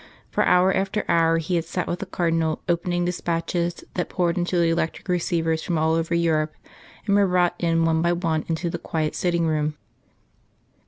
[0.31, 4.57] For hour after hour he had sat with the Cardinal, opening despatches that poured into
[4.57, 6.55] the electric receivers from all over Europe,
[7.05, 9.75] and were brought in one by one into the quiet sitting room.